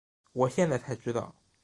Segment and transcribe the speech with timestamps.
[0.33, 1.35] 我现在才知道